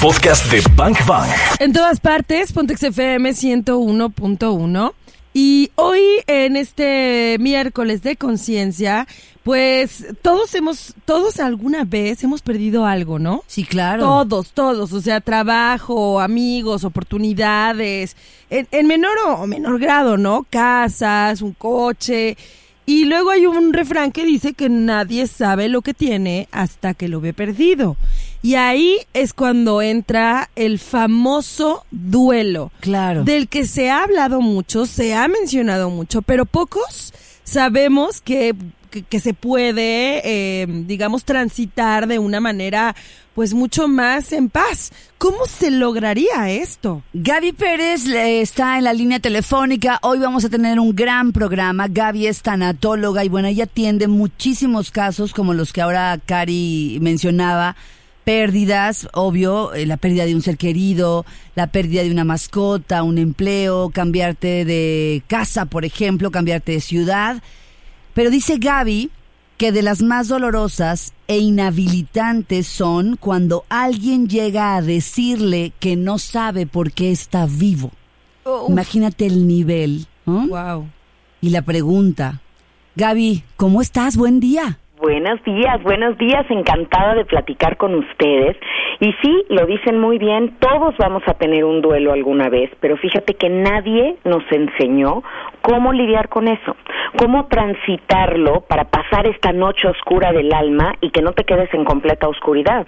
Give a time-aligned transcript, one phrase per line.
[0.00, 1.28] podcast de Bank Bank.
[1.58, 4.92] En todas partes, Pontex FM 101.1.
[5.34, 9.08] Y hoy, en este miércoles de conciencia,
[9.42, 13.42] pues todos hemos, todos alguna vez hemos perdido algo, ¿no?
[13.46, 14.02] Sí, claro.
[14.02, 18.16] Todos, todos, o sea, trabajo, amigos, oportunidades,
[18.50, 20.46] en, en menor o menor grado, ¿no?
[20.48, 22.36] Casas, un coche.
[22.86, 27.08] Y luego hay un refrán que dice que nadie sabe lo que tiene hasta que
[27.08, 27.96] lo ve perdido.
[28.42, 32.70] Y ahí es cuando entra el famoso duelo.
[32.80, 33.24] Claro.
[33.24, 37.12] Del que se ha hablado mucho, se ha mencionado mucho, pero pocos
[37.42, 38.54] sabemos que,
[38.90, 42.94] que, que se puede, eh, digamos, transitar de una manera
[43.38, 44.90] pues mucho más en paz.
[45.16, 47.04] ¿Cómo se lograría esto?
[47.12, 50.00] Gaby Pérez está en la línea telefónica.
[50.02, 51.86] Hoy vamos a tener un gran programa.
[51.88, 57.76] Gaby es tanatóloga y bueno, ella atiende muchísimos casos como los que ahora Cari mencionaba.
[58.28, 61.24] Pérdidas, obvio, eh, la pérdida de un ser querido,
[61.54, 67.42] la pérdida de una mascota, un empleo, cambiarte de casa, por ejemplo, cambiarte de ciudad.
[68.12, 69.10] Pero dice Gaby
[69.56, 76.18] que de las más dolorosas e inhabilitantes son cuando alguien llega a decirle que no
[76.18, 77.92] sabe por qué está vivo.
[78.68, 80.06] Imagínate el nivel.
[80.26, 80.48] ¿no?
[80.48, 80.86] Wow.
[81.40, 82.42] Y la pregunta,
[82.94, 84.18] Gaby, ¿cómo estás?
[84.18, 84.78] Buen día.
[85.00, 88.56] Buenos días, buenos días, encantada de platicar con ustedes.
[88.98, 92.96] Y sí, lo dicen muy bien, todos vamos a tener un duelo alguna vez, pero
[92.96, 95.22] fíjate que nadie nos enseñó
[95.62, 96.74] cómo lidiar con eso,
[97.16, 101.84] cómo transitarlo para pasar esta noche oscura del alma y que no te quedes en
[101.84, 102.84] completa oscuridad.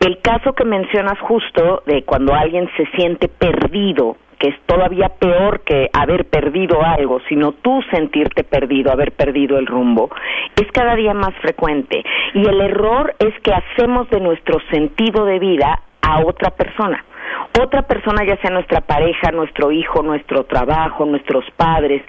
[0.00, 5.60] El caso que mencionas justo de cuando alguien se siente perdido, que es todavía peor
[5.60, 10.10] que haber perdido algo, sino tú sentirte perdido, haber perdido el rumbo,
[10.60, 12.02] es cada día más frecuente.
[12.34, 17.04] Y el error es que hacemos de nuestro sentido de vida a otra persona.
[17.62, 22.02] Otra persona, ya sea nuestra pareja, nuestro hijo, nuestro trabajo, nuestros padres,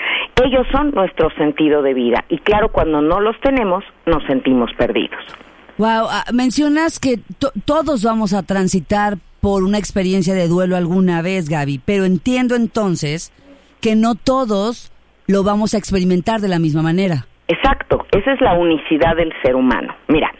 [0.44, 2.26] ellos son nuestro sentido de vida.
[2.30, 5.22] Y claro, cuando no los tenemos, nos sentimos perdidos.
[5.78, 11.22] Wow, ah, mencionas que to- todos vamos a transitar por una experiencia de duelo alguna
[11.22, 13.34] vez, Gaby, pero entiendo entonces
[13.82, 14.90] que no todos
[15.28, 17.26] lo vamos a experimentar de la misma manera.
[17.50, 19.94] Exacto, esa es la unicidad del ser humano.
[20.08, 20.32] Mira,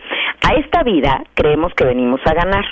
[0.50, 2.64] a esta vida creemos que venimos a ganar.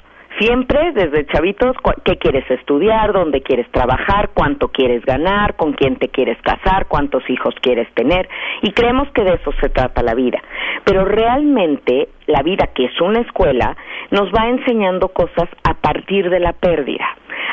[0.41, 6.09] Siempre, desde chavitos, qué quieres estudiar, dónde quieres trabajar, cuánto quieres ganar, con quién te
[6.09, 8.27] quieres casar, cuántos hijos quieres tener,
[8.63, 10.41] y creemos que de eso se trata la vida.
[10.83, 13.77] Pero realmente la vida, que es una escuela,
[14.09, 17.05] nos va enseñando cosas a partir de la pérdida,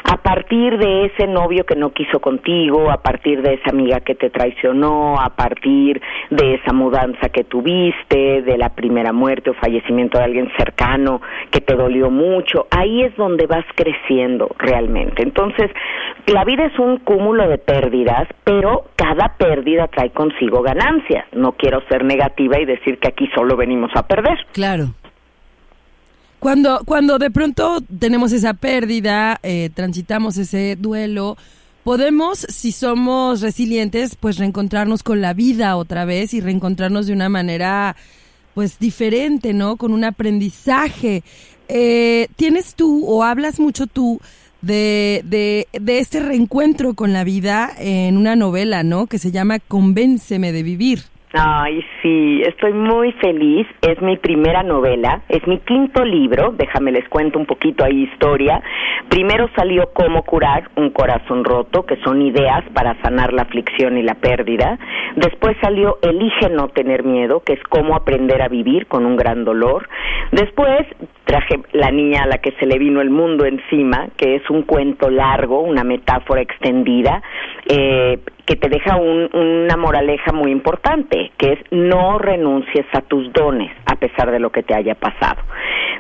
[0.04, 4.14] a partir de ese novio que no quiso contigo, a partir de esa amiga que
[4.14, 6.00] te traicionó, a partir
[6.30, 11.60] de esa mudanza que tuviste, de la primera muerte o fallecimiento de alguien cercano que
[11.60, 12.66] te dolió mucho.
[12.70, 15.22] Ahí es donde vas creciendo realmente.
[15.22, 15.70] Entonces,
[16.26, 21.26] la vida es un cúmulo de pérdidas, pero cada pérdida trae consigo ganancias.
[21.32, 24.38] No quiero ser negativa y decir que aquí solo venimos a perder.
[24.52, 24.86] Claro.
[26.40, 31.36] Cuando, cuando de pronto tenemos esa pérdida, eh, transitamos ese duelo,
[31.82, 37.28] podemos, si somos resilientes, pues reencontrarnos con la vida otra vez y reencontrarnos de una
[37.28, 37.96] manera,
[38.54, 39.76] pues diferente, ¿no?
[39.76, 41.24] Con un aprendizaje.
[41.68, 44.20] Eh, ¿Tienes tú o hablas mucho tú
[44.62, 49.06] de, de, de este reencuentro con la vida en una novela, ¿no?
[49.06, 51.02] Que se llama Convénceme de vivir.
[51.34, 53.66] Ay, sí, estoy muy feliz.
[53.82, 56.54] Es mi primera novela, es mi quinto libro.
[56.56, 58.62] Déjame les cuento un poquito ahí historia.
[59.10, 64.02] Primero salió Cómo curar un corazón roto, que son ideas para sanar la aflicción y
[64.02, 64.78] la pérdida.
[65.16, 69.44] Después salió Elige no tener miedo, que es cómo aprender a vivir con un gran
[69.44, 69.88] dolor.
[70.32, 70.86] Después
[71.24, 74.62] traje La niña a la que se le vino el mundo encima, que es un
[74.62, 77.22] cuento largo, una metáfora extendida,
[77.68, 83.32] eh, que te deja un- una moraleja muy importante, que es no renuncies a tus
[83.32, 85.42] dones a pesar de lo que te haya pasado.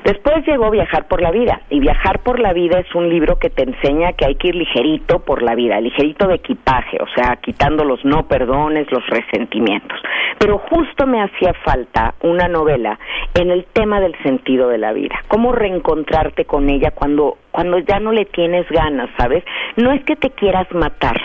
[0.04, 3.50] Después llegó Viajar por la vida, y Viajar por la vida es un libro que
[3.50, 7.36] te enseña que hay que ir ligerito por la vida, ligerito de equipaje, o sea,
[7.36, 9.98] quitando los no perdones, los resentimientos.
[10.38, 12.98] Pero justo me hacía falta una novela
[13.34, 17.98] en el tema del sentido de la vida, cómo reencontrarte con ella cuando cuando ya
[17.98, 19.42] no le tienes ganas, ¿sabes?
[19.76, 21.16] No es que te quieras matar,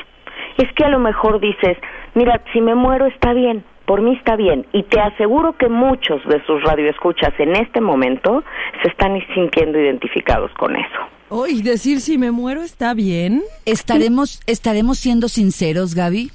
[0.58, 1.78] es que a lo mejor dices,
[2.16, 6.24] mira, si me muero está bien, por mí está bien, y te aseguro que muchos
[6.26, 8.44] de sus radioescuchas en este momento
[8.82, 11.00] se están sintiendo identificados con eso.
[11.30, 13.42] Oh, y decir si me muero está bien.
[13.66, 16.32] ¿Estaremos, ¿Estaremos siendo sinceros, Gaby?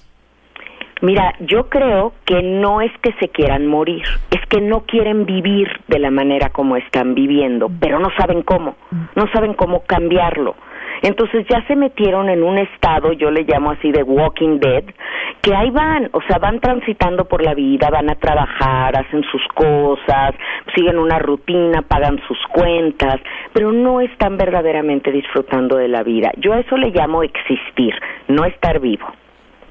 [1.01, 4.03] Mira, yo creo que no es que se quieran morir,
[4.33, 8.75] es que no quieren vivir de la manera como están viviendo, pero no saben cómo,
[9.15, 10.57] no saben cómo cambiarlo.
[11.03, 14.85] Entonces ya se metieron en un estado, yo le llamo así de walking dead,
[15.43, 19.43] que ahí van, o sea, van transitando por la vida, van a trabajar, hacen sus
[19.55, 20.35] cosas,
[20.75, 23.21] siguen una rutina, pagan sus cuentas,
[23.53, 26.33] pero no están verdaderamente disfrutando de la vida.
[26.39, 27.95] Yo a eso le llamo existir,
[28.29, 29.07] no estar vivo.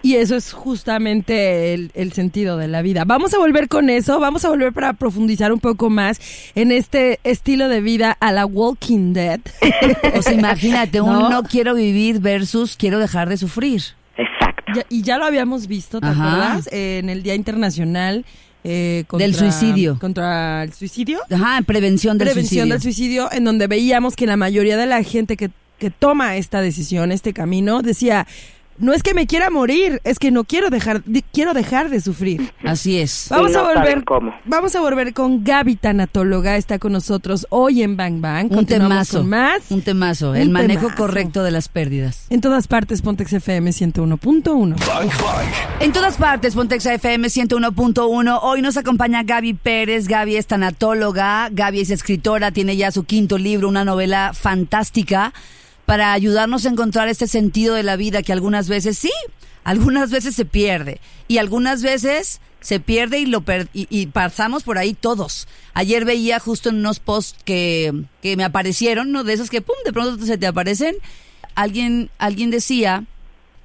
[0.01, 3.03] Y eso es justamente el, el, sentido de la vida.
[3.05, 6.21] Vamos a volver con eso, vamos a volver para profundizar un poco más
[6.55, 9.41] en este estilo de vida a la Walking Dead.
[10.15, 13.81] o sea, imagínate, un no quiero vivir versus quiero dejar de sufrir.
[14.17, 14.81] Exacto.
[14.89, 16.67] y ya lo habíamos visto, ¿te acuerdas?
[16.71, 18.25] en el Día Internacional
[18.63, 19.97] eh, contra, del suicidio.
[19.99, 21.19] Contra el suicidio.
[21.31, 22.73] Ajá, prevención del prevención suicidio.
[22.73, 26.61] del suicidio, en donde veíamos que la mayoría de la gente que, que toma esta
[26.61, 28.27] decisión, este camino, decía,
[28.77, 31.03] no es que me quiera morir, es que no quiero dejar,
[31.33, 32.51] quiero dejar de sufrir.
[32.63, 33.27] Así es.
[33.29, 34.33] Vamos no a volver, cómo.
[34.45, 38.51] vamos a volver con Gaby Tanatóloga, está con nosotros hoy en Bang Bang.
[38.51, 39.69] Un temazo, más.
[39.71, 40.97] Un temazo, el Un manejo temazo.
[40.97, 42.25] correcto de las pérdidas.
[42.29, 44.75] En todas partes, Pontex FM 101.1.
[44.87, 45.47] Bang Bang.
[45.79, 48.39] En todas partes, Pontexa FM 101.1.
[48.41, 50.07] Hoy nos acompaña Gaby Pérez.
[50.07, 55.33] Gaby es tanatóloga, Gaby es escritora, tiene ya su quinto libro, una novela fantástica
[55.87, 59.11] para ayudarnos a encontrar este sentido de la vida que algunas veces sí,
[59.63, 60.99] algunas veces se pierde
[61.29, 65.47] y algunas veces se pierde y lo per y, y, pasamos por ahí todos.
[65.73, 69.23] Ayer veía justo en unos posts que, que me aparecieron, ¿no?
[69.23, 70.97] De esos que pum, de pronto se te aparecen.
[71.55, 73.05] Alguien, alguien decía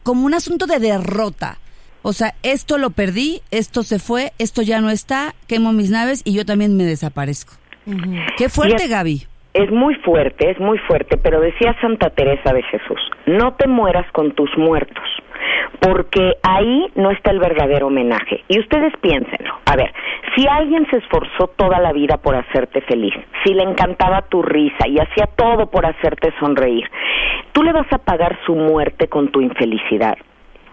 [0.05, 1.59] como un asunto de derrota.
[2.03, 6.21] O sea, esto lo perdí, esto se fue, esto ya no está, quemo mis naves
[6.23, 7.55] y yo también me desaparezco.
[7.85, 8.27] Uh -huh.
[8.39, 9.27] Qué fuerte, Gaby.
[9.55, 14.11] Es muy fuerte, es muy fuerte, pero decía Santa Teresa de Jesús, no te mueras
[14.13, 15.05] con tus muertos,
[15.79, 18.43] porque ahí no está el verdadero homenaje.
[18.49, 19.93] Y ustedes piénsenlo, a ver,
[20.35, 23.13] si alguien se esforzó toda la vida por hacerte feliz,
[23.45, 26.89] si le encantaba tu risa y hacía todo por hacerte sonreír,
[27.53, 30.17] tú le vas a pagar su muerte con tu infelicidad.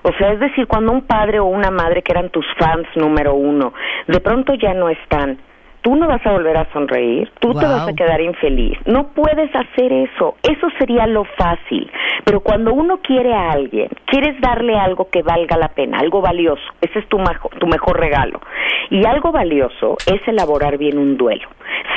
[0.04, 3.34] O sea, es decir, cuando un padre o una madre que eran tus fans número
[3.34, 3.74] uno,
[4.08, 5.38] de pronto ya no están,
[5.82, 7.60] tú no vas a volver a sonreír, tú wow.
[7.60, 8.78] te vas a quedar infeliz.
[8.86, 11.90] No puedes hacer eso, eso sería lo fácil.
[12.26, 16.64] Pero cuando uno quiere a alguien, quieres darle algo que valga la pena, algo valioso,
[16.82, 17.18] ese es tu,
[17.60, 18.40] tu mejor regalo.
[18.90, 21.48] Y algo valioso es elaborar bien un duelo,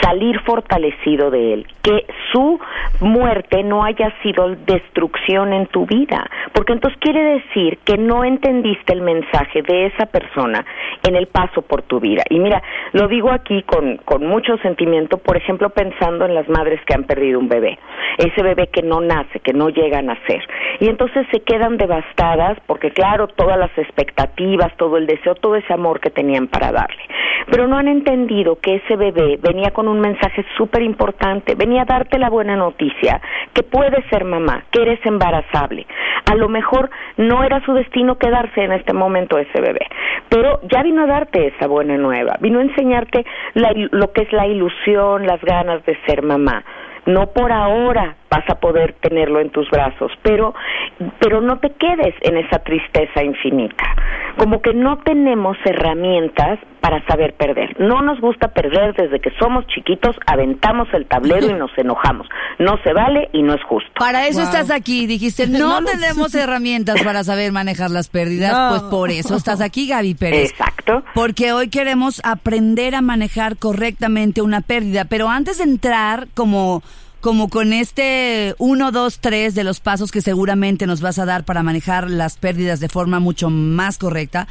[0.02, 2.58] salir fortalecido de él, que su
[3.00, 8.92] muerte no haya sido destrucción en tu vida, porque entonces quiere decir que no entendiste
[8.92, 10.64] el mensaje de esa persona
[11.02, 12.24] en el paso por tu vida.
[12.30, 12.62] Y mira,
[12.92, 17.04] lo digo aquí con, con mucho sentimiento, por ejemplo, pensando en las madres que han
[17.04, 17.78] perdido un bebé,
[18.18, 20.42] ese bebé que no nace, que no llega a nacer,
[20.80, 25.72] y entonces se quedan devastadas porque, claro, todas las expectativas, todo el deseo, todo ese
[25.72, 27.02] amor que tenían para darle,
[27.50, 31.86] pero no han entendido que ese bebé venía con un mensaje súper importante, venía a
[31.86, 33.20] darte la buena noticia,
[33.52, 35.86] que puedes ser mamá, que eres embarazable.
[36.30, 39.86] A lo mejor no era su destino quedarse en este momento ese bebé,
[40.28, 43.24] pero ya vino a darte esa buena nueva, vino a enseñarte
[43.54, 46.64] la, lo que es la ilusión, las ganas de ser mamá.
[47.06, 50.54] No por ahora vas a poder tenerlo en tus brazos, pero,
[51.20, 53.84] pero no te quedes en esa tristeza infinita.
[54.38, 57.78] Como que no tenemos herramientas para saber perder.
[57.78, 62.26] No nos gusta perder desde que somos chiquitos, aventamos el tablero y nos enojamos.
[62.58, 63.90] No se vale y no es justo.
[63.98, 64.48] Para eso wow.
[64.48, 68.68] estás aquí, dijiste, no, no tenemos herramientas para saber manejar las pérdidas, no.
[68.70, 70.50] pues por eso estás aquí, Gaby Pérez.
[70.50, 71.04] Exacto.
[71.14, 76.82] Porque hoy queremos aprender a manejar correctamente una pérdida, pero antes de entrar como
[77.22, 81.44] como con este 1, 2, 3 de los pasos que seguramente nos vas a dar
[81.44, 84.48] para manejar las pérdidas de forma mucho más correcta,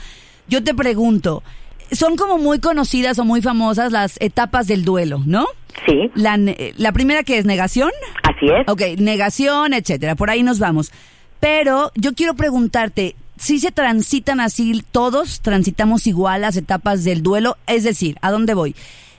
[0.48, 1.44] yo te pregunto,
[1.92, 5.48] son como muy conocidas o muy famosas las etapas del duelo, ¿no?
[5.86, 6.10] Sí.
[6.16, 6.40] La,
[6.78, 7.92] la primera que es negación.
[8.24, 8.66] Así es.
[8.68, 10.16] Ok, negación, etcétera.
[10.16, 10.94] Por ahí nos vamos.
[11.42, 17.58] Pero yo quiero preguntarte, si se transitan así todos, transitamos igual las etapas del duelo,
[17.68, 18.78] es decir, ¿a dónde voy?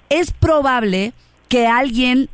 [0.09, 1.13] Es probable
[1.49, 2.31] que alguien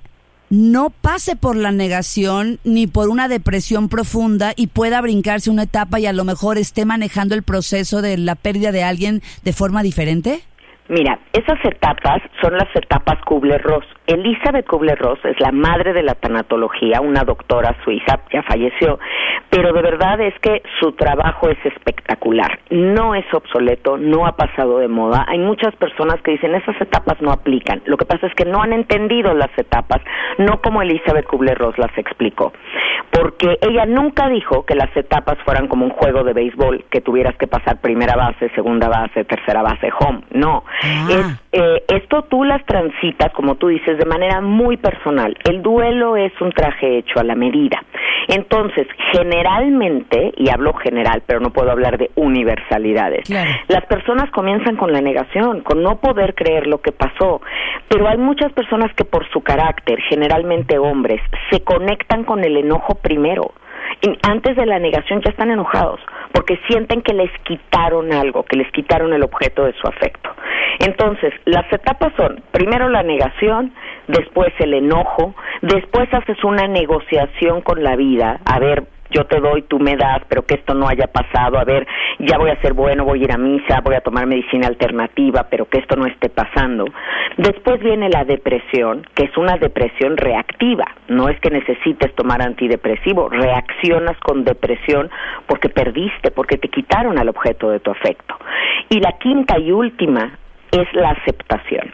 [0.51, 6.01] no pase por la negación ni por una depresión profunda y pueda brincarse una etapa
[6.01, 9.83] y a lo mejor esté manejando el proceso de la pérdida de alguien de forma
[9.83, 10.43] diferente?
[10.89, 13.85] Mira, esas etapas son las etapas Kubler-Ross.
[14.07, 18.99] Elizabeth Kubler-Ross es la madre de la tanatología, una doctora suiza, ya falleció,
[19.51, 22.59] pero de verdad es que su trabajo es espectacular.
[22.71, 25.27] No es obsoleto, no ha pasado de moda.
[25.29, 27.83] Hay muchas personas que dicen esas etapas no aplican.
[27.85, 30.01] Lo que pasa es que no han entendido las etapas,
[30.39, 32.53] no como Elizabeth Kubler-Ross las explicó.
[33.11, 37.01] ¿Por porque ella nunca dijo que las etapas fueran como un juego de béisbol, que
[37.03, 40.23] tuvieras que pasar primera base, segunda base, tercera base, home.
[40.31, 41.39] No, Ah.
[41.53, 45.37] eh, esto tú las transitas, como tú dices, de manera muy personal.
[45.45, 47.83] El duelo es un traje hecho a la medida.
[48.29, 53.51] Entonces, generalmente, y hablo general, pero no puedo hablar de universalidades, Claro.
[53.69, 57.41] las personas comienzan con la negación, con no poder creer lo que pasó,
[57.89, 61.21] pero hay muchas personas que por su carácter, generalmente hombres,
[61.51, 63.53] se conectan con el enojo primero.
[64.23, 66.01] Antes de la negación ya están enojados
[66.33, 70.31] porque sienten que les quitaron algo, que les quitaron el objeto de su afecto.
[70.81, 73.73] Entonces, las etapas son primero la negación,
[74.07, 79.63] después el enojo, después haces una negociación con la vida, a ver, yo te doy,
[79.63, 81.87] tú me das, pero que esto no haya pasado, a ver,
[82.19, 85.47] ya voy a ser bueno, voy a ir a misa, voy a tomar medicina alternativa,
[85.51, 86.85] pero que esto no esté pasando.
[87.37, 93.29] Después viene la depresión, que es una depresión reactiva, no es que necesites tomar antidepresivo,
[93.29, 95.11] reaccionas con depresión
[95.47, 98.37] porque perdiste, porque te quitaron al objeto de tu afecto.
[98.89, 100.39] Y la quinta y última
[100.73, 101.93] es la aceptación.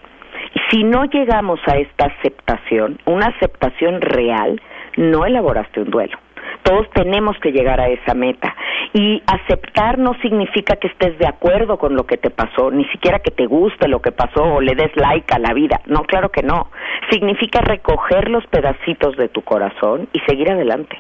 [0.71, 4.61] Si no llegamos a esta aceptación, una aceptación real,
[4.97, 6.19] no elaboraste un duelo.
[6.65, 8.55] Todos tenemos que llegar a esa meta.
[8.93, 13.19] Y aceptar no significa que estés de acuerdo con lo que te pasó, ni siquiera
[13.19, 15.81] que te guste lo que pasó o le des like a la vida.
[15.87, 16.71] No, claro que no.
[17.11, 20.99] Significa recoger los pedacitos de tu corazón y seguir adelante.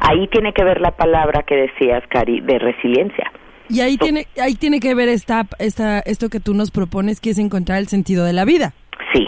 [0.00, 3.30] Ahí tiene que ver la palabra que decías, Cari, de resiliencia.
[3.68, 7.30] Y ahí tiene, ahí tiene que ver esta, esta, esto que tú nos propones, que
[7.30, 8.74] es encontrar el sentido de la vida.
[9.12, 9.26] Sí.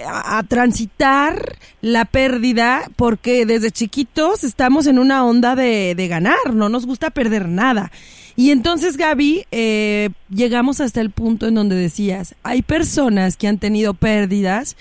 [0.06, 6.68] a, transitar la pérdida porque desde chiquitos estamos en una onda de, de ganar, no
[6.68, 7.90] nos gusta perder nada.
[8.38, 13.58] Y entonces, Gaby, eh, llegamos hasta el punto en donde decías, hay personas que han
[13.58, 14.76] tenido pérdidas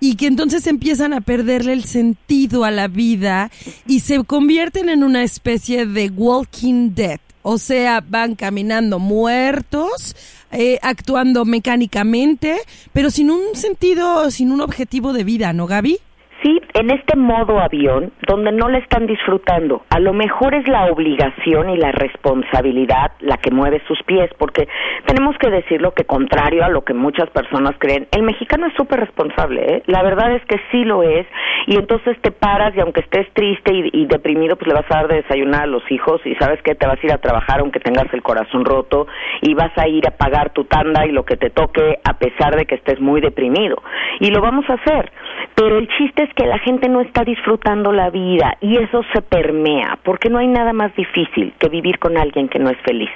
[0.00, 3.50] y que entonces empiezan a perderle el sentido a la vida
[3.86, 7.20] y se convierten en una especie de walking dead.
[7.42, 10.16] O sea, van caminando muertos,
[10.52, 12.58] eh, actuando mecánicamente,
[12.92, 15.98] pero sin un sentido, sin un objetivo de vida, ¿no, Gaby?
[16.42, 19.82] Sí, en este modo avión, donde no le están disfrutando.
[19.90, 24.66] A lo mejor es la obligación y la responsabilidad la que mueve sus pies, porque
[25.06, 29.00] tenemos que decirlo que contrario a lo que muchas personas creen, el mexicano es súper
[29.00, 29.82] responsable, ¿eh?
[29.86, 31.26] La verdad es que sí lo es,
[31.66, 34.96] y entonces te paras y aunque estés triste y, y deprimido, pues le vas a
[34.96, 37.60] dar de desayunar a los hijos y sabes que te vas a ir a trabajar
[37.60, 39.06] aunque tengas el corazón roto
[39.42, 42.56] y vas a ir a pagar tu tanda y lo que te toque a pesar
[42.56, 43.76] de que estés muy deprimido.
[44.20, 45.12] Y lo vamos a hacer,
[45.54, 49.22] pero el chiste es que la gente no está disfrutando la vida y eso se
[49.22, 53.10] permea, porque no hay nada más difícil que vivir con alguien que no es feliz.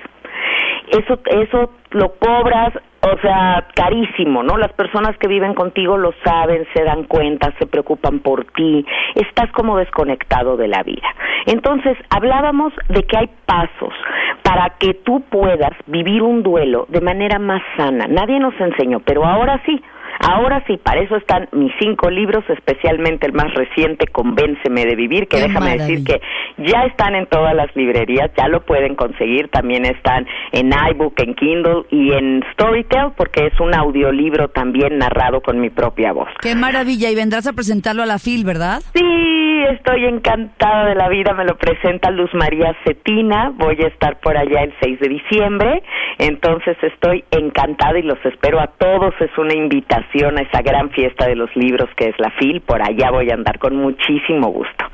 [0.88, 4.56] Eso, eso lo cobras, o sea, carísimo, ¿no?
[4.56, 9.50] Las personas que viven contigo lo saben, se dan cuenta, se preocupan por ti, estás
[9.52, 11.08] como desconectado de la vida.
[11.46, 13.94] Entonces, hablábamos de que hay pasos
[14.42, 18.06] para que tú puedas vivir un duelo de manera más sana.
[18.08, 19.82] Nadie nos enseñó, pero ahora sí.
[20.20, 25.28] Ahora sí, para eso están mis cinco libros, especialmente el más reciente, Convénceme de Vivir,
[25.28, 26.20] que Qué déjame decir que
[26.58, 31.35] ya están en todas las librerías, ya lo pueden conseguir, también están en iBook, en
[31.35, 36.28] Kindle y en Storytel, porque es un audiolibro también narrado con mi propia voz.
[36.40, 37.11] Qué maravilla.
[37.11, 38.80] Y vendrás a presentarlo a la FIL, ¿verdad?
[38.94, 44.20] Sí, estoy encantada de la vida, me lo presenta Luz María Cetina, voy a estar
[44.20, 45.82] por allá el 6 de diciembre,
[46.18, 51.26] entonces estoy encantada y los espero a todos, es una invitación a esa gran fiesta
[51.26, 54.86] de los libros que es la FIL, por allá voy a andar con muchísimo gusto.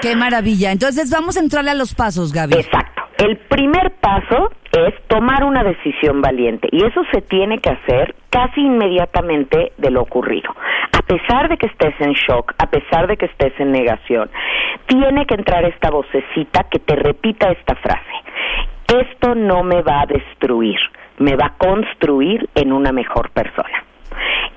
[0.00, 0.72] Qué maravilla.
[0.72, 2.54] Entonces vamos a entrarle a los pasos, Gaby.
[2.54, 3.02] Exacto.
[3.18, 8.60] El primer paso es tomar una decisión valiente y eso se tiene que hacer casi
[8.60, 10.50] inmediatamente de lo ocurrido.
[11.06, 14.30] pesar de que estés en shock, a pesar de que estés en negación,
[14.86, 18.14] tiene que entrar esta vocecita que te repita esta frase.
[18.88, 20.78] Esto no me va a destruir,
[21.18, 23.84] me va a construir en una mejor persona.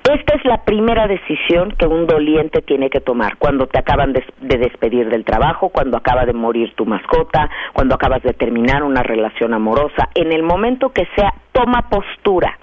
[0.08, 4.24] Esta es la primera decisión que un doliente tiene que tomar cuando te acaban de,
[4.40, 9.52] despedir del trabajo, cuando acaba de morir tu mascota, cuando acabas de terminar una relación
[9.52, 10.08] amorosa.
[10.14, 12.58] En el momento que sea, toma postura.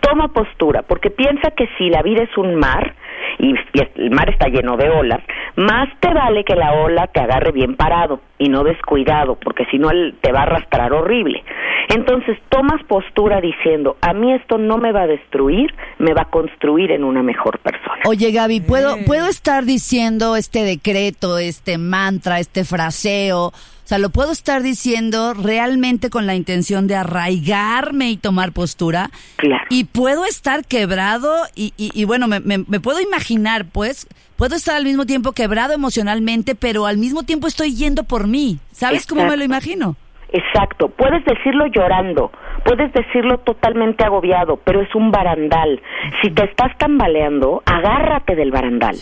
[0.00, 2.94] Toma postura, porque piensa que si la vida es un mar,
[3.38, 3.54] y,
[3.96, 5.20] el mar está lleno de olas,
[5.56, 9.78] más te vale que la ola te agarre bien parado y no descuidado, porque si
[9.78, 11.42] no él te va a arrastrar horrible.
[11.88, 16.30] Entonces tomas postura diciendo, a mí esto no me va a destruir, me va a
[16.30, 18.02] construir en una mejor persona.
[18.06, 23.52] Oye Gaby, ¿puedo, ¿puedo estar diciendo este decreto, este mantra, este fraseo?
[23.88, 29.08] O sea, lo puedo estar diciendo realmente con la intención de arraigarme y tomar postura.
[29.36, 29.64] Claro.
[29.70, 34.84] Y puedo estar quebrado y, y, bueno, me, me, puedo imaginar, pues, puedo estar al
[34.84, 38.58] mismo tiempo quebrado emocionalmente, pero al mismo tiempo estoy yendo por mí.
[38.72, 39.96] ¿Sabes cómo me lo imagino?
[40.34, 42.30] Exacto, puedes decirlo llorando,
[42.64, 45.80] puedes decirlo totalmente agobiado, pero es un barandal.
[46.22, 48.96] Si te estás tambaleando, agárrate del barandal.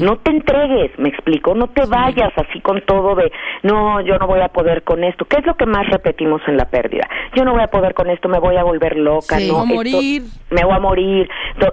[0.00, 3.30] No te entregues, me explico, no te vayas así con todo de,
[3.62, 5.24] no, yo no voy a poder con esto.
[5.24, 7.08] ¿Qué es lo que más repetimos en la pérdida?
[7.36, 10.22] Yo no voy a poder con esto, me voy a volver loca, no, a morir.
[10.50, 11.28] me voy a morir.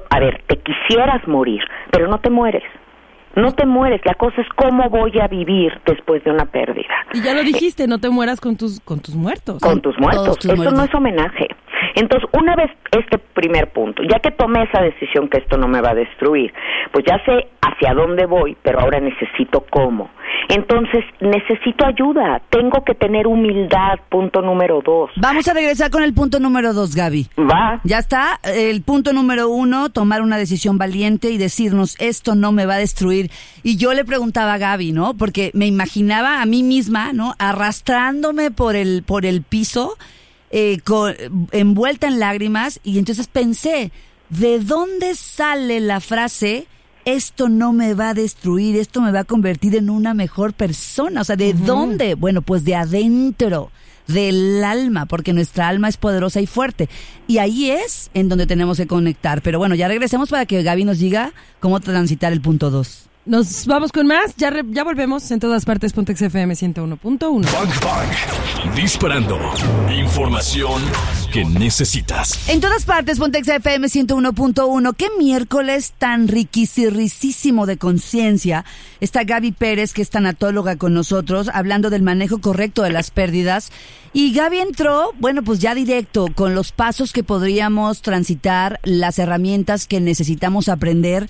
[0.10, 2.64] A ver, te quisieras morir, pero no te mueres.
[3.36, 6.94] No te mueres, la cosa es cómo voy a vivir después de una pérdida.
[7.14, 9.62] Y ya lo dijiste, no te mueras con tus con tus muertos.
[9.62, 10.38] Con tus muertos.
[10.44, 11.48] Eso no es homenaje.
[11.96, 15.82] Entonces, una vez este primer punto, ya que tomé esa decisión que esto no me
[15.82, 16.54] va a destruir,
[16.92, 20.10] pues ya sé hacia dónde voy, pero ahora necesito cómo.
[20.48, 25.12] Entonces, necesito ayuda, tengo que tener humildad, punto número dos.
[25.18, 27.28] Vamos a regresar con el punto número dos, Gaby.
[27.38, 27.82] Va.
[27.84, 32.66] Ya está, el punto número uno, tomar una decisión valiente y decirnos, esto no me
[32.66, 33.30] va a destruir.
[33.64, 35.16] Y yo le preguntaba a Gaby, ¿no?
[35.16, 37.34] Porque me imaginaba a mí misma, ¿no?
[37.38, 39.98] Arrastrándome por el, por el piso
[40.52, 40.80] eh,
[41.52, 43.92] envuelta en lágrimas y entonces pensé,
[44.30, 46.68] ¿de dónde sale la frase?
[47.06, 51.22] Esto no me va a destruir, esto me va a convertir en una mejor persona.
[51.22, 52.16] O sea, ¿de dónde?
[52.16, 53.72] Bueno, pues de adentro,
[54.08, 56.90] del alma, porque nuestra alma es poderosa y fuerte.
[57.28, 59.42] Y ahí es en donde tenemos que conectar.
[59.42, 63.09] Pero bueno, ya regresemos para que Gaby nos diga cómo transitar el punto 2.
[63.26, 64.36] Nos vamos con más.
[64.38, 65.94] Ya, ya volvemos en todas partes.
[65.94, 67.46] FM 101.1.
[68.76, 69.38] Disparando.
[69.92, 70.82] Información
[71.32, 72.50] que necesitas.
[72.50, 73.20] En todas partes.
[73.20, 74.96] FM 101.1.
[74.96, 78.64] Qué miércoles tan riquísimo de conciencia.
[79.02, 83.72] Está Gaby Pérez, que es tanatóloga con nosotros, hablando del manejo correcto de las pérdidas.
[84.12, 89.86] Y Gaby entró, bueno, pues ya directo, con los pasos que podríamos transitar, las herramientas
[89.86, 91.30] que necesitamos aprender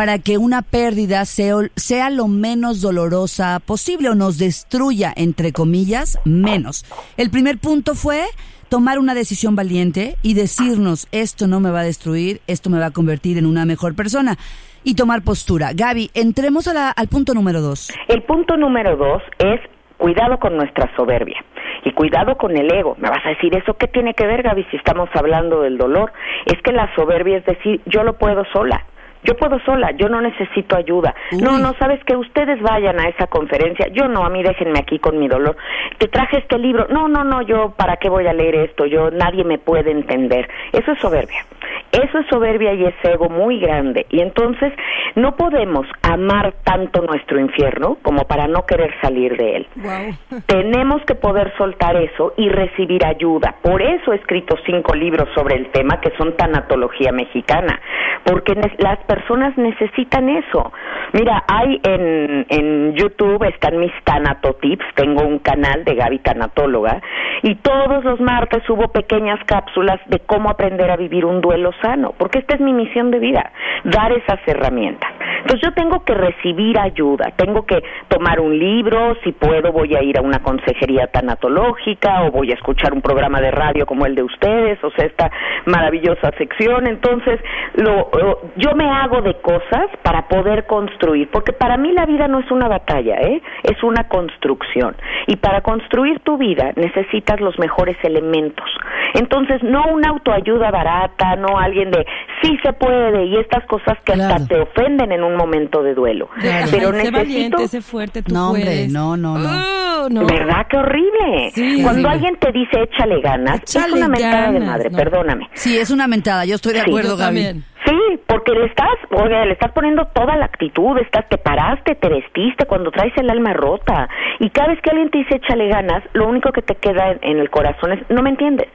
[0.00, 6.86] para que una pérdida sea, lo menos dolorosa posible o nos destruya, entre comillas, menos.
[7.18, 8.22] El primer punto fue
[8.70, 12.86] tomar una decisión valiente y decirnos, esto no me va a destruir, esto me va
[12.86, 14.38] a convertir en una mejor persona.
[14.84, 15.72] Y tomar postura.
[15.74, 17.92] Gaby, entremos al punto número dos.
[18.08, 19.60] El punto número dos es
[19.98, 21.44] cuidado con nuestra soberbia
[21.84, 22.96] y cuidado con el ego.
[22.98, 26.10] Me vas a decir, ¿eso qué tiene que ver, Gaby, si estamos hablando del dolor?
[26.46, 28.86] Es que la soberbia es decir, yo lo puedo sola.
[29.22, 31.14] Yo puedo sola, yo no necesito ayuda.
[31.32, 33.88] No, no, sabes que ustedes vayan a esa conferencia.
[33.88, 35.56] Yo no, a mí déjenme aquí con mi dolor.
[35.98, 36.86] Te traje este libro.
[36.88, 38.86] No, no, no, yo para qué voy a leer esto?
[38.86, 40.48] Yo nadie me puede entender.
[40.72, 41.44] Eso es soberbia.
[41.92, 44.06] Eso es soberbia y es ego muy grande.
[44.10, 44.72] Y entonces
[45.16, 49.66] no podemos amar tanto nuestro infierno como para no querer salir de él.
[50.46, 53.56] Tenemos que poder soltar eso y recibir ayuda.
[53.62, 57.80] Por eso he escrito cinco libros sobre el tema que son tanatología mexicana,
[58.24, 60.72] porque las personas necesitan eso.
[61.12, 67.02] Mira, hay en, en YouTube están mis tanatotips, tengo un canal de Gaby Tanatóloga,
[67.42, 72.14] y todos los martes subo pequeñas cápsulas de cómo aprender a vivir un duelo sano,
[72.16, 73.50] porque esta es mi misión de vida,
[73.82, 75.10] dar esas herramientas.
[75.40, 80.02] Entonces yo tengo que recibir ayuda, tengo que tomar un libro, si puedo voy a
[80.02, 84.14] ir a una consejería tanatológica o voy a escuchar un programa de radio como el
[84.14, 85.30] de ustedes, o sea, esta
[85.66, 86.86] maravillosa sección.
[86.86, 87.40] Entonces,
[87.74, 88.10] lo,
[88.56, 92.50] yo me hago de cosas para poder construir, porque para mí la vida no es
[92.50, 93.42] una batalla, ¿eh?
[93.62, 94.96] es una construcción.
[95.26, 98.66] Y para construir tu vida necesitas los mejores elementos.
[99.14, 102.06] Entonces, no una autoayuda barata, no alguien de
[102.42, 106.28] sí se puede y estas cosas que hasta te ofenden en un momento de duelo.
[106.70, 107.18] Pero necesito...
[107.18, 108.90] valiente, sé fuerte, tú no, puedes.
[108.90, 110.26] no, no, no.
[110.26, 110.66] ¿Verdad?
[110.68, 111.82] Qué horrible.
[111.82, 115.48] Cuando alguien te dice échale ganas, es una mentada de madre, perdóname.
[115.54, 117.42] Sí, es una mentada, yo estoy de acuerdo, Gaby.
[117.42, 121.94] Sí, Sí, porque le estás, oye, le estás poniendo toda la actitud, estás, te paraste,
[121.94, 124.08] te vestiste cuando traes el alma rota.
[124.38, 127.38] Y cada vez que alguien te dice échale ganas, lo único que te queda en,
[127.38, 128.68] el corazón es, no me entiendes,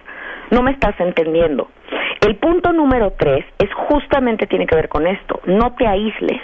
[0.52, 1.70] no me estás entendiendo.
[2.22, 6.42] El punto número tres es justamente tiene que ver con esto, no te aísles.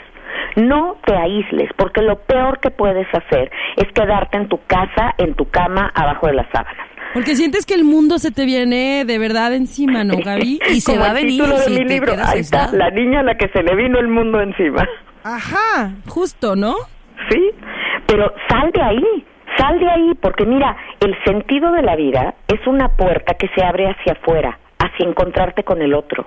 [0.55, 5.33] No te aísles, porque lo peor que puedes hacer es quedarte en tu casa, en
[5.35, 6.87] tu cama, abajo de las sábanas.
[7.13, 10.59] Porque sientes que el mundo se te viene de verdad encima, ¿no, Gaby?
[10.69, 11.43] Y se va a venir.
[11.43, 12.13] De mi libro.
[12.23, 14.87] Ahí está, la niña a la que se le vino el mundo encima.
[15.23, 16.75] Ajá, justo, ¿no?
[17.29, 17.51] Sí,
[18.07, 19.25] pero sal de ahí,
[19.57, 23.63] sal de ahí, porque mira, el sentido de la vida es una puerta que se
[23.63, 26.25] abre hacia afuera, hacia encontrarte con el otro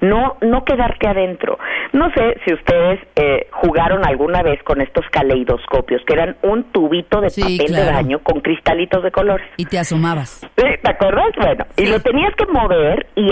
[0.00, 1.58] no, no quedarte adentro.
[1.92, 7.20] No sé si ustedes eh, jugaron alguna vez con estos caleidoscopios, que eran un tubito
[7.20, 9.46] de papel de baño con cristalitos de colores.
[9.56, 10.46] Y te asomabas.
[10.54, 11.26] ¿Te acuerdas?
[11.38, 13.30] Bueno, y lo tenías que mover y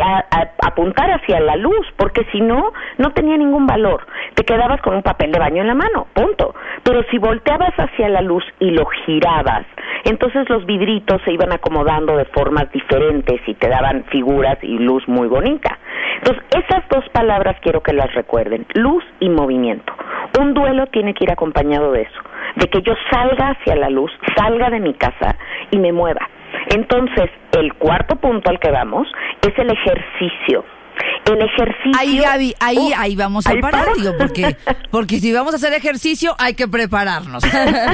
[0.62, 4.06] apuntar hacia la luz, porque si no, no tenía ningún valor.
[4.34, 6.54] Te quedabas con un papel de baño en la mano, punto.
[6.82, 9.66] Pero si volteabas hacia la luz y lo girabas,
[10.04, 15.06] entonces los vidritos se iban acomodando de formas diferentes y te daban figuras y luz
[15.08, 15.78] muy bonita.
[16.16, 19.92] Entonces, esas dos palabras quiero que las recuerden, luz y movimiento.
[20.38, 22.20] Un duelo tiene que ir acompañado de eso,
[22.56, 25.36] de que yo salga hacia la luz, salga de mi casa
[25.70, 26.28] y me mueva.
[26.74, 29.08] Entonces, el cuarto punto al que vamos
[29.42, 30.64] es el ejercicio
[31.26, 31.92] el ejercicio.
[31.98, 34.56] Ahí, Gaby, ahí, oh, ahí vamos a parar, digo, porque,
[34.90, 37.42] porque si vamos a hacer ejercicio hay que prepararnos.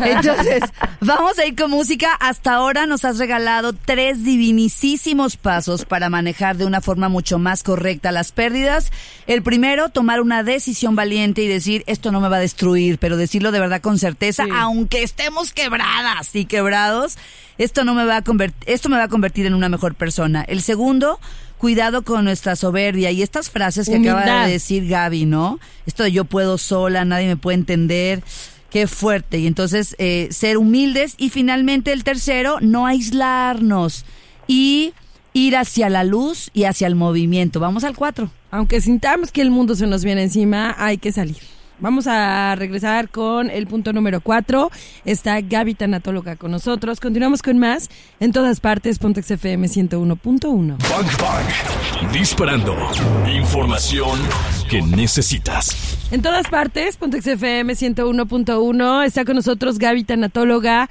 [0.05, 0.63] Entonces,
[1.01, 2.13] vamos a ir con música.
[2.21, 7.63] Hasta ahora nos has regalado tres divinisísimos pasos para manejar de una forma mucho más
[7.63, 8.91] correcta las pérdidas.
[9.27, 13.17] El primero, tomar una decisión valiente y decir, esto no me va a destruir, pero
[13.17, 17.17] decirlo de verdad con certeza, aunque estemos quebradas y quebrados,
[17.59, 20.45] esto no me va a convertir, esto me va a convertir en una mejor persona.
[20.47, 21.21] El segundo,
[21.65, 25.59] cuidado con nuestra soberbia y estas frases que acaba de decir Gaby, ¿no?
[25.87, 28.23] Esto de yo puedo sola, nadie me puede entender.
[28.69, 29.39] Qué fuerte.
[29.39, 31.15] Y entonces, eh, ser humildes.
[31.17, 34.05] Y finalmente, el tercero, no aislarnos.
[34.47, 34.93] Y
[35.33, 37.61] ir hacia la luz y hacia el movimiento.
[37.61, 38.31] Vamos al cuatro.
[38.51, 41.39] Aunque sintamos que el mundo se nos viene encima, hay que salir.
[41.85, 44.71] Vamos a regresar con el punto número 4.
[45.05, 46.99] Está Gaby Tanatóloga con nosotros.
[46.99, 48.99] Continuamos con más en todas partes.
[48.99, 50.79] Pontex FM 101.1.
[52.11, 52.75] Disparando.
[53.31, 54.19] Información
[54.71, 55.99] que necesitas.
[56.11, 56.97] En todas partes.
[56.97, 59.05] Pontex FM 101.1.
[59.05, 60.89] Está con nosotros Gaby Tanatóloga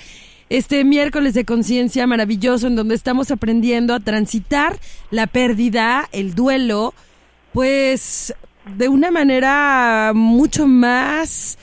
[0.49, 4.77] este miércoles de conciencia maravilloso en donde estamos aprendiendo a transitar
[5.09, 6.93] la pérdida, el duelo,
[7.51, 8.35] pues
[8.77, 11.57] de una manera mucho más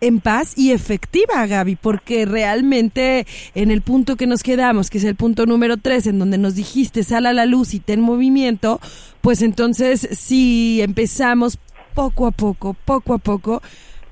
[0.00, 5.04] en paz y efectiva, Gaby, porque realmente en el punto que nos quedamos, que es
[5.04, 8.80] el punto número tres, en donde nos dijiste sal a la luz y ten movimiento,
[9.20, 11.58] pues entonces si empezamos
[11.94, 13.62] poco a poco, poco a poco,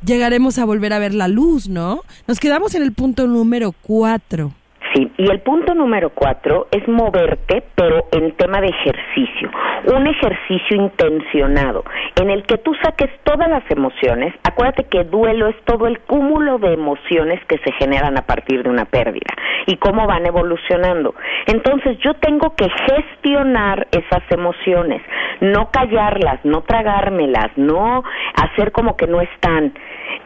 [0.04, 2.02] llegaremos a volver a ver la luz, ¿no?
[2.26, 4.52] Nos quedamos en el punto número cuatro.
[4.96, 9.50] Sí, y el punto número cuatro es moverte, pero en tema de ejercicio.
[9.94, 11.84] Un ejercicio intencionado,
[12.18, 14.34] en el que tú saques todas las emociones.
[14.42, 18.70] Acuérdate que duelo es todo el cúmulo de emociones que se generan a partir de
[18.70, 19.34] una pérdida
[19.66, 21.14] y cómo van evolucionando.
[21.46, 25.02] Entonces yo tengo que gestionar esas emociones,
[25.40, 28.02] no callarlas, no tragármelas, no
[28.34, 29.74] hacer como que no están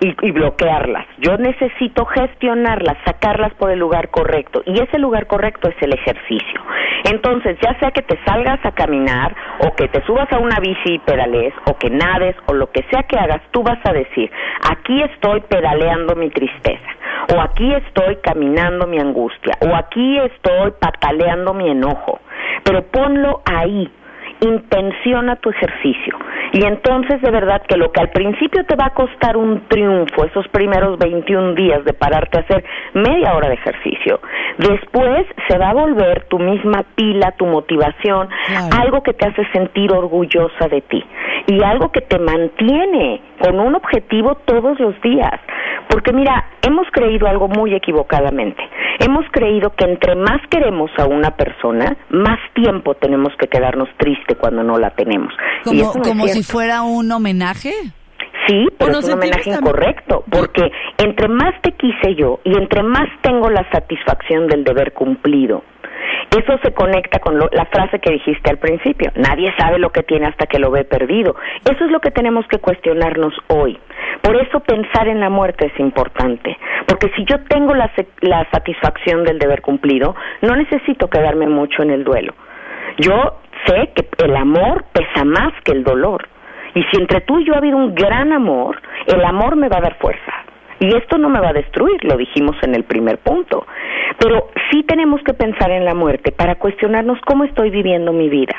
[0.01, 1.07] y, bloquearlas.
[1.19, 6.61] Yo necesito gestionarlas, sacarlas por el lugar correcto y ese lugar correcto es el ejercicio.
[7.05, 10.95] Entonces, ya sea que te salgas a caminar o que te subas a una bici
[10.95, 14.31] y pedales o que nades o lo que sea que hagas, tú vas a decir,
[14.71, 16.91] aquí estoy pedaleando mi tristeza
[17.35, 22.21] o aquí estoy caminando mi angustia o aquí estoy pataleando mi enojo,
[22.65, 23.91] pero ponlo ahí
[24.41, 26.17] intenciona tu ejercicio.
[26.53, 30.25] Y entonces de verdad que lo que al principio te va a costar un triunfo,
[30.25, 34.21] esos primeros 21 días de pararte a hacer media hora de ejercicio,
[34.59, 38.29] después se va a volver tu misma pila, tu motivación,
[38.77, 41.05] algo que te hace sentir orgullosa de ti
[41.47, 45.41] y algo que te mantiene con un objetivo todos los días.
[45.89, 48.63] Porque mira, hemos creído algo muy equivocadamente.
[49.01, 54.30] Hemos creído que entre más queremos a una persona, más tiempo tenemos que quedarnos tristes
[54.37, 55.33] cuando no la tenemos.
[55.65, 57.73] Como, como si fuera un homenaje.
[58.47, 63.09] Sí, pero es un homenaje incorrecto, porque entre más te quise yo y entre más
[63.23, 65.63] tengo la satisfacción del deber cumplido,
[66.37, 70.27] eso se conecta con la frase que dijiste al principio, nadie sabe lo que tiene
[70.27, 71.35] hasta que lo ve perdido.
[71.69, 73.79] Eso es lo que tenemos que cuestionarnos hoy.
[74.23, 77.91] Por eso pensar en la muerte es importante, porque si yo tengo la,
[78.21, 82.35] la satisfacción del deber cumplido, no necesito quedarme mucho en el duelo.
[82.99, 86.29] Yo sé que el amor pesa más que el dolor
[86.75, 89.79] Y si entre tú y yo ha habido un gran amor, el amor me va
[89.79, 90.33] a dar fuerza.
[90.79, 93.67] Y esto no me va a destruir, lo dijimos en el primer punto.
[94.19, 98.55] Pero sí tenemos que pensar en la muerte para cuestionarnos cómo estoy viviendo mi vida.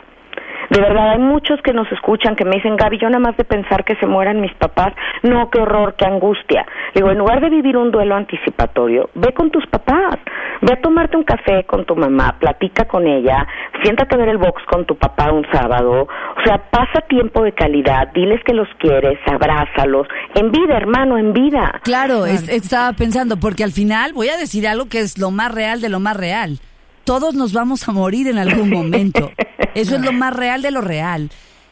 [0.72, 3.44] De verdad, hay muchos que nos escuchan que me dicen, Gaby, yo nada más de
[3.44, 6.66] pensar que se mueran mis papás, no, qué horror, qué angustia.
[6.96, 10.16] Digo, en lugar de vivir un duelo anticipatorio, ve con tus papás,
[10.62, 13.46] ve a tomarte un café con tu mamá, platica con ella,
[13.84, 17.52] siéntate a ver el box con tu papá un sábado, o sea, pasa tiempo de
[17.52, 21.82] calidad, diles que los quieres, abrázalos, en vida, hermano, en vida.
[21.84, 25.82] Claro, estaba pensando, porque al final voy a decir algo que es lo más real
[25.82, 26.60] de lo más real
[27.04, 29.32] todos nos vamos a morir en algún momento.
[29.76, 31.30] Eso es lo más real de lo real.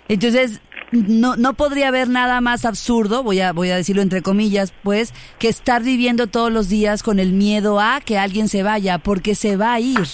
[0.08, 0.62] Entonces,
[0.92, 5.14] no, no podría haber nada más absurdo, voy a, voy a decirlo entre comillas, pues,
[5.38, 9.36] que estar viviendo todos los días con el miedo a que alguien se vaya, porque
[9.36, 10.08] se va a ir.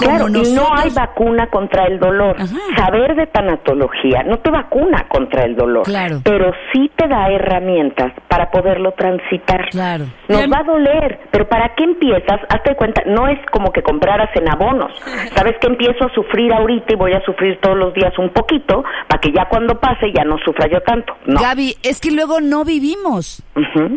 [0.00, 2.36] Claro, y no hay vacuna contra el dolor.
[2.76, 6.20] Saber de tanatología no te vacuna contra el dolor, claro.
[6.24, 9.68] pero sí te da herramientas para poderlo transitar.
[9.70, 10.06] Claro.
[10.28, 12.40] Nos va a doler, pero ¿para qué empiezas?
[12.48, 14.92] Hazte cuenta, no es como que compraras en abonos.
[15.34, 18.82] Sabes que empiezo a sufrir ahorita y voy a sufrir todos los días un poquito
[19.08, 21.14] para que ya cuando pase ya no sufra yo tanto.
[21.26, 21.40] No.
[21.40, 23.42] Gaby, es que luego no vivimos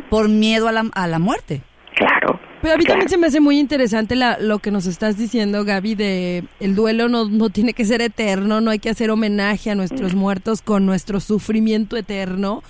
[0.09, 1.61] por miedo a la, a la muerte.
[1.95, 2.39] Claro.
[2.63, 5.65] Pero a mí también se me hace muy interesante la, lo que nos estás diciendo,
[5.65, 9.69] Gaby, de el duelo no, no tiene que ser eterno, no hay que hacer homenaje
[9.69, 12.63] a nuestros muertos con nuestro sufrimiento eterno,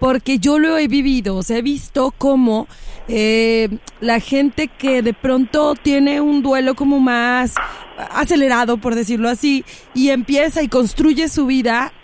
[0.00, 2.68] porque yo lo he vivido, o sea, he visto cómo
[3.08, 3.70] eh,
[4.02, 7.54] la gente que de pronto tiene un duelo como más
[7.96, 11.94] acelerado, por decirlo así, y empieza y construye su vida,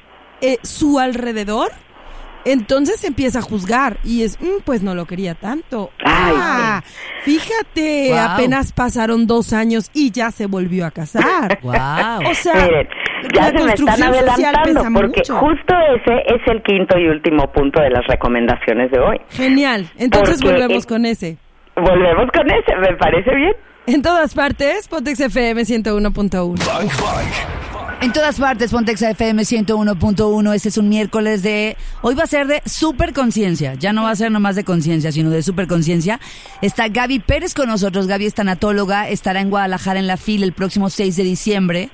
[0.41, 1.73] eh, su alrededor,
[2.45, 5.91] entonces empieza a juzgar y es, mm, pues no lo quería tanto.
[6.05, 6.83] ah,
[7.23, 11.59] fíjate, apenas pasaron dos años y ya se volvió a casar.
[11.63, 12.31] wow.
[12.31, 12.69] O sea,
[13.35, 17.91] ya se me están adelantando porque justo ese es el quinto y último punto de
[17.91, 19.21] las recomendaciones de hoy.
[19.31, 19.91] Genial.
[19.97, 21.39] Entonces volvemos con ese.
[21.77, 23.53] Volvemos con ese, me parece bien.
[23.87, 27.74] En todas partes, Pontex FM 101.1.
[28.01, 30.55] En todas partes, Pontexa FM 101.1.
[30.55, 31.77] Este es un miércoles de.
[32.03, 33.75] Hoy va a ser de super conciencia.
[33.75, 36.21] Ya no va a ser nomás de conciencia, sino de super conciencia.
[36.61, 38.07] Está Gaby Pérez con nosotros.
[38.07, 39.09] Gaby es tanatóloga.
[39.09, 41.89] Estará en Guadalajara en la fila el próximo 6 de diciembre.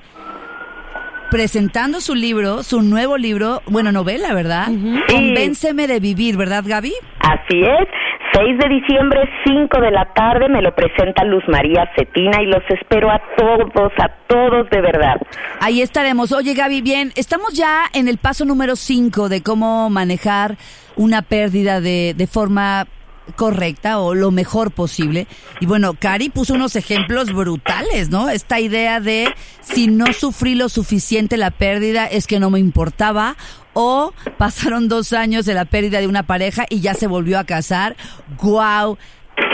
[1.29, 4.67] Presentando su libro, su nuevo libro, bueno, novela, ¿verdad?
[5.07, 6.93] Convénceme de vivir, ¿verdad, Gaby?
[7.21, 7.87] Así es.
[8.33, 12.63] 6 de diciembre, 5 de la tarde, me lo presenta Luz María Cetina y los
[12.69, 15.15] espero a todos, a todos de verdad.
[15.59, 16.31] Ahí estaremos.
[16.31, 20.57] Oye, Gaby, bien, estamos ya en el paso número 5 de cómo manejar
[20.95, 22.87] una pérdida de, de forma
[23.35, 25.27] correcta o lo mejor posible.
[25.59, 28.29] Y bueno, Cari puso unos ejemplos brutales, ¿no?
[28.29, 33.35] Esta idea de si no sufrí lo suficiente la pérdida es que no me importaba
[33.73, 37.43] o pasaron dos años de la pérdida de una pareja y ya se volvió a
[37.43, 37.95] casar.
[38.41, 38.97] ¡Guau!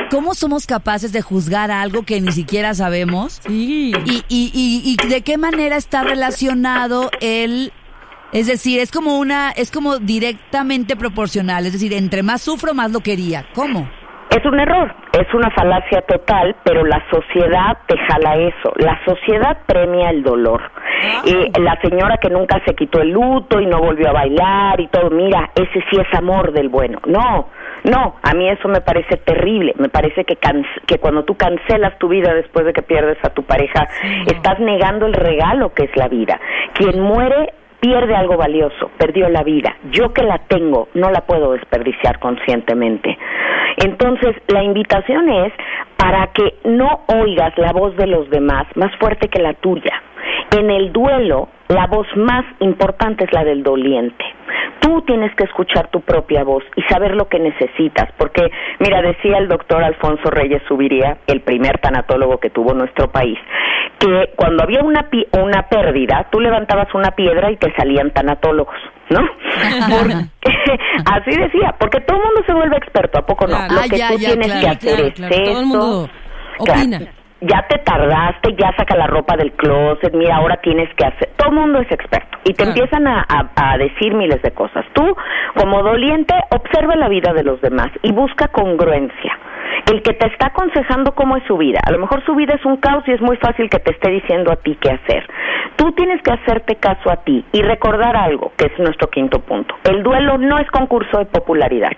[0.09, 3.41] ¿Cómo somos capaces de juzgar algo que ni siquiera sabemos?
[3.45, 3.93] Sí.
[4.05, 7.73] Y, y, y, y de qué manera está relacionado el
[8.33, 12.91] es decir, es como una, es como directamente proporcional, es decir, entre más sufro, más
[12.91, 13.47] lo quería.
[13.55, 13.89] ¿Cómo?
[14.29, 18.73] Es un error, es una falacia total, pero la sociedad te jala eso.
[18.75, 20.61] La sociedad premia el dolor.
[21.25, 24.87] Y la señora que nunca se quitó el luto y no volvió a bailar y
[24.87, 26.99] todo, mira, ese sí es amor del bueno.
[27.05, 27.49] No,
[27.83, 29.73] no, a mí eso me parece terrible.
[29.77, 30.37] Me parece que,
[30.85, 33.87] que cuando tú cancelas tu vida después de que pierdes a tu pareja,
[34.25, 36.39] estás negando el regalo que es la vida.
[36.73, 39.75] Quien muere pierde algo valioso, perdió la vida.
[39.91, 43.17] Yo que la tengo, no la puedo desperdiciar conscientemente.
[43.77, 45.53] Entonces, la invitación es
[45.97, 50.01] para que no oigas la voz de los demás más fuerte que la tuya.
[50.57, 54.25] En el duelo, la voz más importante es la del doliente.
[54.79, 59.37] Tú tienes que escuchar tu propia voz y saber lo que necesitas, porque, mira, decía
[59.37, 63.37] el doctor Alfonso Reyes Subiría, el primer tanatólogo que tuvo nuestro país,
[63.99, 65.07] que cuando había una,
[65.41, 68.75] una pérdida, tú levantabas una piedra y te salían tanatólogos,
[69.09, 69.19] ¿no?
[71.11, 73.67] así decía, porque todo el mundo se vuelve experto, ¿a poco no?
[73.67, 76.09] Lo que tú tienes que hacer es Todo el mundo
[76.59, 81.29] opina ya te tardaste, ya saca la ropa del closet, mira, ahora tienes que hacer,
[81.37, 84.85] todo el mundo es experto y te empiezan a, a, decir miles de cosas.
[84.93, 85.03] Tú,
[85.55, 89.37] como doliente, observa la vida de los demás y busca congruencia.
[89.91, 92.65] El que te está aconsejando cómo es su vida, a lo mejor su vida es
[92.65, 95.27] un caos y es muy fácil que te esté diciendo a ti qué hacer.
[95.75, 99.75] Tú tienes que hacerte caso a ti y recordar algo, que es nuestro quinto punto.
[99.83, 101.91] El duelo no es concurso de popularidad.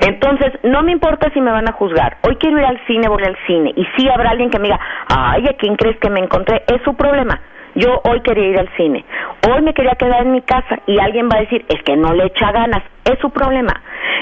[0.00, 2.18] Entonces, no me importa si me van a juzgar.
[2.22, 3.72] Hoy quiero ir al cine, voy al cine.
[3.76, 6.62] Y sí habrá alguien que me diga, ay, ¿a quién crees que me encontré?
[6.66, 7.40] Es su problema.
[7.76, 9.04] Yo hoy quería ir al cine,
[9.50, 12.12] hoy me quería quedar en mi casa y alguien va a decir, es que no
[12.14, 13.72] le echa ganas, es su problema.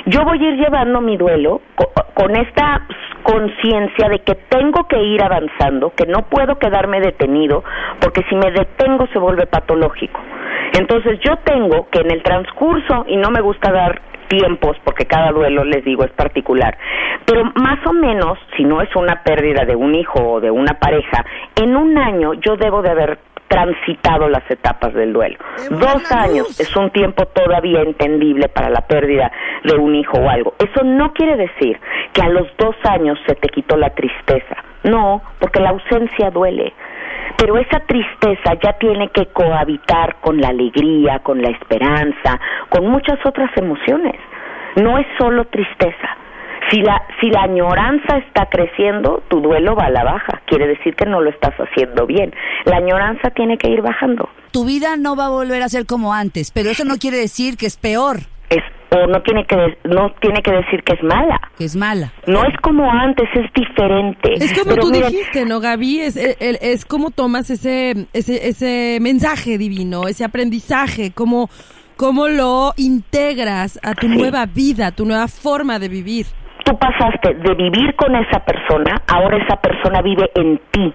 [0.06, 1.60] Yo voy a ir llevando mi duelo
[2.14, 2.86] con esta
[3.22, 7.62] conciencia de que tengo que ir avanzando, que no puedo quedarme detenido,
[8.00, 10.18] porque si me detengo se vuelve patológico.
[10.72, 14.00] Entonces yo tengo que en el transcurso, y no me gusta dar
[14.32, 16.76] tiempos, porque cada duelo, les digo, es particular.
[17.26, 20.74] Pero más o menos, si no es una pérdida de un hijo o de una
[20.78, 21.24] pareja,
[21.56, 23.18] en un año yo debo de haber
[23.48, 25.36] transitado las etapas del duelo.
[25.70, 29.30] Dos años es un tiempo todavía entendible para la pérdida
[29.62, 30.54] de un hijo o algo.
[30.58, 31.78] Eso no quiere decir
[32.14, 34.56] que a los dos años se te quitó la tristeza.
[34.84, 36.72] No, porque la ausencia duele
[37.36, 43.18] pero esa tristeza ya tiene que cohabitar con la alegría, con la esperanza, con muchas
[43.24, 44.16] otras emociones.
[44.76, 46.16] No es solo tristeza.
[46.70, 50.40] Si la, si la añoranza está creciendo, tu duelo va a la baja.
[50.46, 52.32] Quiere decir que no lo estás haciendo bien.
[52.64, 54.28] La añoranza tiene que ir bajando.
[54.52, 57.56] Tu vida no va a volver a ser como antes, pero eso no quiere decir
[57.56, 58.31] que es peor.
[58.92, 61.40] Es o no tiene que no tiene que decir que es mala.
[61.56, 62.12] Que es mala.
[62.26, 64.34] No es como antes, es diferente.
[64.34, 66.00] Es como tú dijiste, ¿no, Gaby?
[66.00, 71.48] Es, es, como tomas ese, ese, ese mensaje divino, ese aprendizaje, cómo,
[71.96, 76.26] cómo lo integras a tu nueva vida, a tu nueva forma de vivir.
[76.64, 80.94] Tú pasaste de vivir con esa persona, ahora esa persona vive en ti.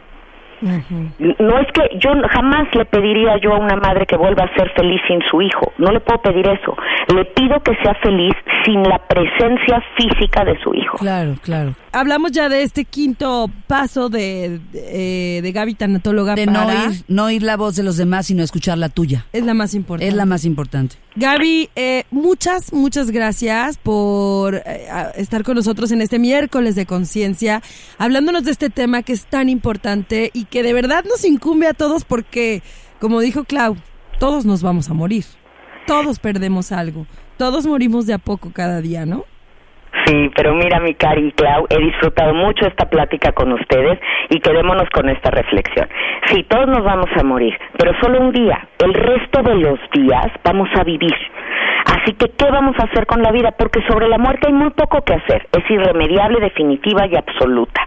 [0.62, 4.72] No es que yo jamás le pediría yo a una madre que vuelva a ser
[4.76, 6.76] feliz sin su hijo, no le puedo pedir eso.
[7.14, 8.34] Le pido que sea feliz
[8.66, 10.98] sin la presencia física de su hijo.
[10.98, 11.76] Claro, claro.
[11.92, 17.04] Hablamos ya de este quinto paso de, de, eh, de Gaby Tanatóloga de no, oír,
[17.08, 19.26] no oír la voz de los demás, sino escuchar la tuya.
[19.34, 20.08] Es la más importante.
[20.08, 20.98] Es la más importante.
[21.16, 27.64] Gaby, eh, muchas, muchas gracias por eh, estar con nosotros en este miércoles de conciencia,
[27.98, 31.74] hablándonos de este tema que es tan importante y que de verdad nos incumbe a
[31.74, 32.62] todos porque,
[33.00, 33.76] como dijo Clau,
[34.20, 35.26] todos nos vamos a morir,
[35.86, 37.06] todos perdemos algo,
[37.38, 39.26] todos morimos de a poco cada día, ¿no?
[40.06, 44.90] Sí, pero mira, mi cari Clau, he disfrutado mucho esta plática con ustedes y quedémonos
[44.92, 45.88] con esta reflexión.
[46.28, 48.68] Sí, todos nos vamos a morir, pero solo un día.
[48.80, 51.16] El resto de los días vamos a vivir.
[51.88, 53.52] Así que, ¿qué vamos a hacer con la vida?
[53.52, 55.48] Porque sobre la muerte hay muy poco que hacer.
[55.58, 57.82] Es irremediable, definitiva y absoluta.